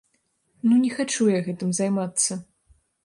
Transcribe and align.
Ну 0.69 0.77
не 0.85 0.89
хачу 0.95 1.27
я 1.37 1.43
гэтым 1.49 1.77
займацца. 1.81 2.41